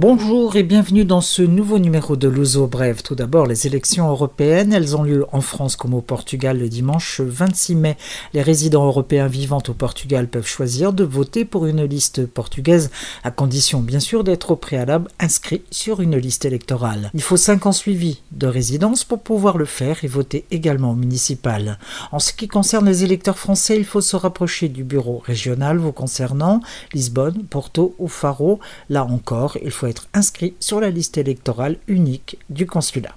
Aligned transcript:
Bonjour 0.00 0.54
et 0.54 0.62
bienvenue 0.62 1.04
dans 1.04 1.20
ce 1.20 1.42
nouveau 1.42 1.80
numéro 1.80 2.14
de 2.14 2.28
l'Ouzo 2.28 2.68
Bref. 2.68 3.02
Tout 3.02 3.16
d'abord, 3.16 3.48
les 3.48 3.66
élections 3.66 4.08
européennes, 4.08 4.72
elles 4.72 4.96
ont 4.96 5.02
lieu 5.02 5.26
en 5.32 5.40
France 5.40 5.74
comme 5.74 5.92
au 5.92 6.00
Portugal 6.00 6.56
le 6.56 6.68
dimanche 6.68 7.20
26 7.20 7.74
mai. 7.74 7.96
Les 8.32 8.42
résidents 8.42 8.86
européens 8.86 9.26
vivant 9.26 9.60
au 9.66 9.72
Portugal 9.72 10.28
peuvent 10.28 10.46
choisir 10.46 10.92
de 10.92 11.02
voter 11.02 11.44
pour 11.44 11.66
une 11.66 11.82
liste 11.82 12.26
portugaise, 12.26 12.92
à 13.24 13.32
condition 13.32 13.80
bien 13.80 13.98
sûr 13.98 14.22
d'être 14.22 14.52
au 14.52 14.56
préalable 14.56 15.10
inscrit 15.18 15.62
sur 15.72 16.00
une 16.00 16.16
liste 16.16 16.44
électorale. 16.44 17.10
Il 17.12 17.20
faut 17.20 17.36
5 17.36 17.66
ans 17.66 17.72
suivis 17.72 18.22
de 18.30 18.46
résidence 18.46 19.02
pour 19.02 19.18
pouvoir 19.18 19.58
le 19.58 19.64
faire 19.64 20.04
et 20.04 20.06
voter 20.06 20.44
également 20.52 20.92
au 20.92 20.94
municipal. 20.94 21.76
En 22.12 22.20
ce 22.20 22.32
qui 22.32 22.46
concerne 22.46 22.86
les 22.86 23.02
électeurs 23.02 23.36
français, 23.36 23.76
il 23.76 23.84
faut 23.84 24.00
se 24.00 24.14
rapprocher 24.14 24.68
du 24.68 24.84
bureau 24.84 25.18
régional 25.18 25.78
vous 25.78 25.90
concernant, 25.90 26.60
Lisbonne, 26.94 27.42
Porto 27.50 27.96
ou 27.98 28.06
Faro. 28.06 28.60
Là 28.90 29.04
encore, 29.04 29.58
il 29.60 29.72
faut 29.72 29.87
être 29.88 30.08
inscrit 30.14 30.54
sur 30.60 30.80
la 30.80 30.90
liste 30.90 31.18
électorale 31.18 31.76
unique 31.86 32.38
du 32.50 32.66
consulat. 32.66 33.16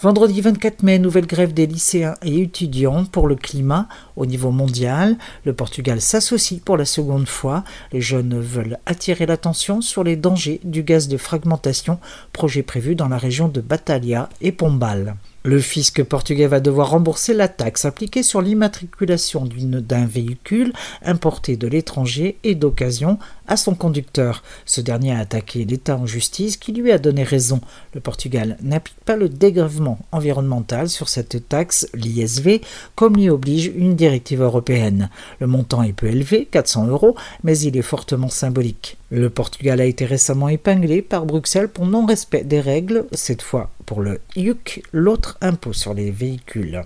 Vendredi 0.00 0.40
24 0.40 0.82
mai, 0.82 0.98
nouvelle 0.98 1.26
grève 1.26 1.52
des 1.52 1.66
lycéens 1.66 2.14
et 2.22 2.40
étudiants 2.40 3.04
pour 3.04 3.28
le 3.28 3.36
climat 3.36 3.88
au 4.20 4.26
niveau 4.26 4.52
mondial. 4.52 5.16
Le 5.44 5.52
Portugal 5.52 6.00
s'associe 6.00 6.60
pour 6.60 6.76
la 6.76 6.84
seconde 6.84 7.26
fois. 7.26 7.64
Les 7.92 8.00
jeunes 8.00 8.38
veulent 8.38 8.78
attirer 8.86 9.26
l'attention 9.26 9.80
sur 9.80 10.04
les 10.04 10.16
dangers 10.16 10.60
du 10.62 10.82
gaz 10.82 11.08
de 11.08 11.16
fragmentation, 11.16 11.98
projet 12.32 12.62
prévu 12.62 12.94
dans 12.94 13.08
la 13.08 13.18
région 13.18 13.48
de 13.48 13.60
Batalha 13.60 14.28
et 14.40 14.52
Pombal. 14.52 15.16
Le 15.42 15.58
fisc 15.58 16.02
portugais 16.04 16.46
va 16.46 16.60
devoir 16.60 16.90
rembourser 16.90 17.32
la 17.32 17.48
taxe 17.48 17.86
appliquée 17.86 18.22
sur 18.22 18.42
l'immatriculation 18.42 19.46
d'un 19.46 20.04
véhicule 20.04 20.74
importé 21.02 21.56
de 21.56 21.66
l'étranger 21.66 22.36
et 22.44 22.54
d'occasion 22.54 23.18
à 23.46 23.56
son 23.56 23.74
conducteur. 23.74 24.42
Ce 24.66 24.82
dernier 24.82 25.12
a 25.12 25.20
attaqué 25.20 25.64
l'État 25.64 25.96
en 25.96 26.04
justice 26.04 26.58
qui 26.58 26.72
lui 26.72 26.92
a 26.92 26.98
donné 26.98 27.22
raison. 27.22 27.62
Le 27.94 28.02
Portugal 28.02 28.58
n'applique 28.60 29.00
pas 29.06 29.16
le 29.16 29.30
dégrèvement 29.30 29.98
environnemental 30.12 30.90
sur 30.90 31.08
cette 31.08 31.48
taxe, 31.48 31.88
l'ISV, 31.94 32.60
comme 32.94 33.16
l'y 33.16 33.30
oblige 33.30 33.72
une 33.74 33.96
directive 33.96 34.09
européenne. 34.40 35.10
Le 35.38 35.46
montant 35.46 35.82
est 35.82 35.92
peu 35.92 36.06
élevé, 36.06 36.48
400 36.50 36.86
euros, 36.86 37.16
mais 37.44 37.58
il 37.58 37.76
est 37.76 37.82
fortement 37.82 38.28
symbolique. 38.28 38.96
Le 39.10 39.30
Portugal 39.30 39.80
a 39.80 39.84
été 39.84 40.04
récemment 40.04 40.48
épinglé 40.48 41.02
par 41.02 41.26
Bruxelles 41.26 41.68
pour 41.68 41.86
non-respect 41.86 42.44
des 42.44 42.60
règles, 42.60 43.06
cette 43.12 43.42
fois 43.42 43.70
pour 43.90 44.02
le 44.02 44.20
IUC, 44.36 44.84
l'autre 44.92 45.36
impôt 45.40 45.72
sur 45.72 45.94
les 45.94 46.12
véhicules. 46.12 46.82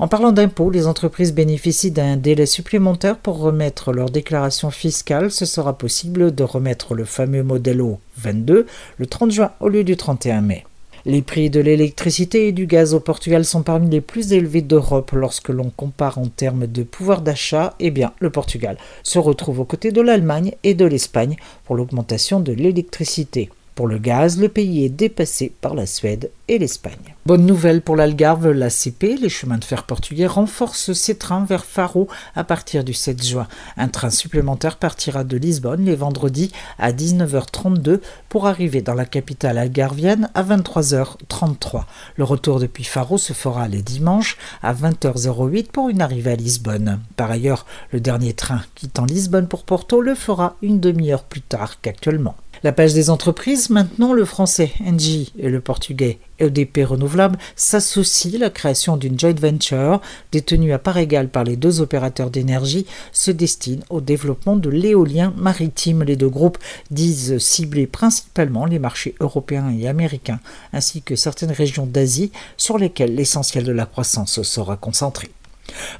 En 0.00 0.08
parlant 0.08 0.32
d'impôts, 0.32 0.70
les 0.70 0.88
entreprises 0.88 1.32
bénéficient 1.32 1.92
d'un 1.92 2.16
délai 2.16 2.46
supplémentaire 2.46 3.16
pour 3.16 3.38
remettre 3.38 3.92
leur 3.92 4.10
déclaration 4.10 4.72
fiscale. 4.72 5.30
Ce 5.30 5.46
sera 5.46 5.78
possible 5.78 6.34
de 6.34 6.42
remettre 6.42 6.96
le 6.96 7.04
fameux 7.04 7.44
Modelo 7.44 8.00
22 8.16 8.66
le 8.96 9.06
30 9.06 9.30
juin 9.30 9.52
au 9.60 9.68
lieu 9.68 9.84
du 9.84 9.96
31 9.96 10.40
mai. 10.40 10.64
Les 11.06 11.22
prix 11.22 11.48
de 11.50 11.60
l'électricité 11.60 12.48
et 12.48 12.52
du 12.52 12.66
gaz 12.66 12.92
au 12.94 13.00
Portugal 13.00 13.44
sont 13.44 13.62
parmi 13.62 13.88
les 13.88 14.00
plus 14.00 14.32
élevés 14.32 14.62
d'Europe 14.62 15.12
lorsque 15.12 15.48
l'on 15.48 15.70
compare 15.70 16.18
en 16.18 16.26
termes 16.26 16.66
de 16.66 16.82
pouvoir 16.82 17.22
d'achat. 17.22 17.74
Eh 17.78 17.90
bien, 17.90 18.12
le 18.18 18.30
Portugal 18.30 18.76
se 19.02 19.18
retrouve 19.18 19.60
aux 19.60 19.64
côtés 19.64 19.92
de 19.92 20.00
l'Allemagne 20.00 20.54
et 20.64 20.74
de 20.74 20.84
l'Espagne 20.84 21.36
pour 21.64 21.76
l'augmentation 21.76 22.40
de 22.40 22.52
l'électricité. 22.52 23.50
Pour 23.78 23.86
le 23.86 23.98
gaz, 23.98 24.40
le 24.40 24.48
pays 24.48 24.84
est 24.84 24.88
dépassé 24.88 25.52
par 25.60 25.76
la 25.76 25.86
Suède 25.86 26.32
et 26.48 26.58
l'Espagne. 26.58 27.14
Bonne 27.26 27.46
nouvelle 27.46 27.80
pour 27.80 27.94
l'Algarve, 27.94 28.50
l'ACP, 28.50 29.20
les 29.20 29.28
chemins 29.28 29.56
de 29.58 29.64
fer 29.64 29.84
portugais 29.84 30.26
renforcent 30.26 30.94
ses 30.94 31.16
trains 31.16 31.44
vers 31.44 31.64
Faro 31.64 32.08
à 32.34 32.42
partir 32.42 32.82
du 32.82 32.92
7 32.92 33.24
juin. 33.24 33.46
Un 33.76 33.86
train 33.86 34.10
supplémentaire 34.10 34.78
partira 34.78 35.22
de 35.22 35.36
Lisbonne 35.36 35.84
les 35.84 35.94
vendredis 35.94 36.50
à 36.80 36.90
19h32 36.90 38.00
pour 38.28 38.48
arriver 38.48 38.82
dans 38.82 38.94
la 38.94 39.04
capitale 39.04 39.58
algarvienne 39.58 40.28
à 40.34 40.42
23h33. 40.42 41.84
Le 42.16 42.24
retour 42.24 42.58
depuis 42.58 42.82
Faro 42.82 43.16
se 43.16 43.32
fera 43.32 43.68
les 43.68 43.82
dimanches 43.82 44.38
à 44.60 44.74
20h08 44.74 45.68
pour 45.68 45.88
une 45.88 46.02
arrivée 46.02 46.32
à 46.32 46.36
Lisbonne. 46.36 46.98
Par 47.14 47.30
ailleurs, 47.30 47.64
le 47.92 48.00
dernier 48.00 48.32
train 48.32 48.62
quittant 48.74 49.04
Lisbonne 49.04 49.46
pour 49.46 49.62
Porto 49.62 50.00
le 50.00 50.16
fera 50.16 50.56
une 50.62 50.80
demi-heure 50.80 51.22
plus 51.22 51.42
tard 51.42 51.80
qu'actuellement. 51.80 52.34
La 52.64 52.72
page 52.72 52.92
des 52.92 53.08
entreprises, 53.08 53.70
maintenant 53.70 54.12
le 54.12 54.24
français 54.24 54.72
NG 54.80 55.28
et 55.38 55.48
le 55.48 55.60
portugais 55.60 56.18
EDP 56.40 56.84
Renouvelable 56.84 57.38
s'associent. 57.54 58.38
La 58.38 58.50
création 58.50 58.96
d'une 58.96 59.18
joint 59.18 59.32
venture 59.32 60.00
détenue 60.32 60.72
à 60.72 60.78
part 60.78 60.98
égale 60.98 61.28
par 61.28 61.44
les 61.44 61.56
deux 61.56 61.80
opérateurs 61.80 62.30
d'énergie 62.30 62.86
se 63.12 63.30
destine 63.30 63.84
au 63.90 64.00
développement 64.00 64.56
de 64.56 64.70
l'éolien 64.70 65.32
maritime. 65.36 66.02
Les 66.02 66.16
deux 66.16 66.28
groupes 66.28 66.58
disent 66.90 67.38
cibler 67.38 67.86
principalement 67.86 68.66
les 68.66 68.80
marchés 68.80 69.14
européens 69.20 69.72
et 69.78 69.86
américains 69.86 70.40
ainsi 70.72 71.02
que 71.02 71.14
certaines 71.14 71.52
régions 71.52 71.86
d'Asie 71.86 72.32
sur 72.56 72.76
lesquelles 72.76 73.14
l'essentiel 73.14 73.64
de 73.64 73.72
la 73.72 73.86
croissance 73.86 74.42
sera 74.42 74.76
concentré. 74.76 75.30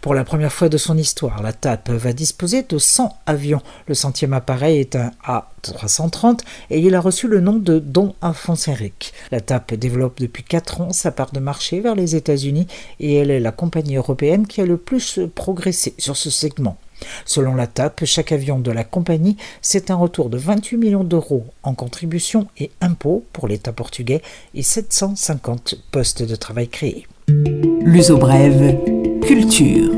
Pour 0.00 0.14
la 0.14 0.24
première 0.24 0.52
fois 0.52 0.68
de 0.68 0.78
son 0.78 0.96
histoire, 0.96 1.42
la 1.42 1.52
TAP 1.52 1.90
va 1.90 2.12
disposer 2.12 2.62
de 2.62 2.78
100 2.78 3.18
avions. 3.26 3.60
Le 3.86 3.94
centième 3.94 4.32
appareil 4.32 4.78
est 4.78 4.96
un 4.96 5.10
A330 5.26 6.40
et 6.70 6.80
il 6.80 6.94
a 6.94 7.00
reçu 7.00 7.28
le 7.28 7.40
nom 7.40 7.54
de 7.54 7.78
Don 7.78 8.14
Alphonse 8.22 8.68
Henrique. 8.68 9.12
La 9.30 9.40
TAP 9.40 9.74
développe 9.74 10.20
depuis 10.20 10.42
4 10.42 10.80
ans 10.80 10.92
sa 10.92 11.10
part 11.10 11.32
de 11.32 11.40
marché 11.40 11.80
vers 11.80 11.94
les 11.94 12.16
États-Unis 12.16 12.66
et 13.00 13.14
elle 13.16 13.30
est 13.30 13.40
la 13.40 13.52
compagnie 13.52 13.96
européenne 13.96 14.46
qui 14.46 14.60
a 14.60 14.66
le 14.66 14.76
plus 14.76 15.20
progressé 15.34 15.94
sur 15.98 16.16
ce 16.16 16.30
segment. 16.30 16.76
Selon 17.24 17.54
la 17.54 17.66
TAP, 17.66 18.04
chaque 18.04 18.32
avion 18.32 18.58
de 18.58 18.72
la 18.72 18.84
compagnie, 18.84 19.36
c'est 19.62 19.90
un 19.90 19.94
retour 19.94 20.30
de 20.30 20.38
28 20.38 20.76
millions 20.76 21.04
d'euros 21.04 21.46
en 21.62 21.74
contributions 21.74 22.48
et 22.58 22.70
impôts 22.80 23.24
pour 23.32 23.46
l'État 23.46 23.72
portugais 23.72 24.22
et 24.54 24.62
750 24.62 25.76
postes 25.92 26.22
de 26.22 26.34
travail 26.34 26.68
créés. 26.68 27.06
L'uso 27.28 28.16
brève 28.16 28.97
culture. 29.28 29.97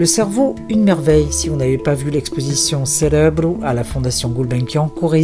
Le 0.00 0.06
cerveau, 0.06 0.54
une 0.70 0.82
merveille. 0.82 1.30
Si 1.30 1.50
vous 1.50 1.56
n'avez 1.56 1.76
pas 1.76 1.92
vu 1.92 2.08
l'exposition 2.08 2.86
Cerebro 2.86 3.58
à 3.62 3.74
la 3.74 3.84
Fondation 3.84 4.30
Gulbenkian, 4.30 4.88
courez 4.88 5.22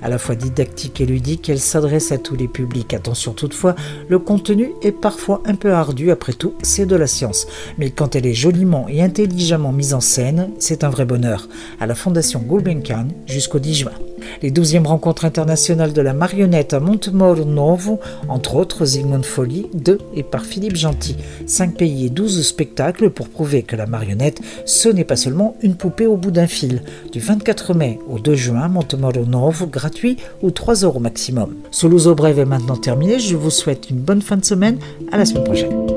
À 0.00 0.08
la 0.08 0.16
fois 0.16 0.36
didactique 0.36 1.00
et 1.00 1.06
ludique, 1.06 1.48
elle 1.48 1.58
s'adresse 1.58 2.12
à 2.12 2.18
tous 2.18 2.36
les 2.36 2.46
publics. 2.46 2.94
Attention 2.94 3.32
toutefois, 3.32 3.74
le 4.08 4.20
contenu 4.20 4.74
est 4.80 4.92
parfois 4.92 5.42
un 5.44 5.56
peu 5.56 5.72
ardu. 5.72 6.12
Après 6.12 6.34
tout, 6.34 6.54
c'est 6.62 6.86
de 6.86 6.94
la 6.94 7.08
science. 7.08 7.48
Mais 7.78 7.90
quand 7.90 8.14
elle 8.14 8.26
est 8.26 8.32
joliment 8.32 8.86
et 8.88 9.02
intelligemment 9.02 9.72
mise 9.72 9.92
en 9.92 10.00
scène, 10.00 10.50
c'est 10.60 10.84
un 10.84 10.88
vrai 10.90 11.04
bonheur. 11.04 11.48
À 11.80 11.88
la 11.88 11.96
Fondation 11.96 12.44
Gulbenkian 12.48 13.08
jusqu'au 13.26 13.58
10 13.58 13.74
juin. 13.74 14.11
Les 14.42 14.50
12e 14.50 14.86
rencontres 14.86 15.24
internationales 15.24 15.92
de 15.92 16.00
la 16.02 16.12
marionnette 16.12 16.74
à 16.74 16.80
Montemor 16.80 17.44
Novo, 17.46 18.00
entre 18.28 18.56
autres 18.56 18.84
Zygmunt 18.84 19.22
Folly, 19.22 19.66
de 19.74 19.98
et 20.14 20.22
par 20.22 20.44
Philippe 20.44 20.76
Gentil. 20.76 21.16
5 21.46 21.76
pays 21.76 22.06
et 22.06 22.10
12 22.10 22.46
spectacles 22.46 23.10
pour 23.10 23.28
prouver 23.28 23.62
que 23.62 23.76
la 23.76 23.86
marionnette, 23.86 24.40
ce 24.64 24.88
n'est 24.88 25.04
pas 25.04 25.16
seulement 25.16 25.56
une 25.62 25.74
poupée 25.74 26.06
au 26.06 26.16
bout 26.16 26.30
d'un 26.30 26.46
fil. 26.46 26.82
Du 27.12 27.20
24 27.20 27.74
mai 27.74 27.98
au 28.08 28.18
2 28.18 28.34
juin, 28.34 28.68
Montemor 28.68 29.12
Novo, 29.26 29.66
gratuit 29.66 30.16
ou 30.42 30.50
3 30.50 30.74
euros 30.76 31.00
maximum. 31.00 31.54
Ce 31.70 31.86
Luso 31.86 32.14
Brève 32.14 32.38
est 32.38 32.44
maintenant 32.44 32.76
terminé. 32.76 33.18
Je 33.18 33.36
vous 33.36 33.50
souhaite 33.50 33.90
une 33.90 33.98
bonne 33.98 34.22
fin 34.22 34.36
de 34.36 34.44
semaine. 34.44 34.78
À 35.10 35.18
la 35.18 35.24
semaine 35.24 35.44
prochaine. 35.44 35.91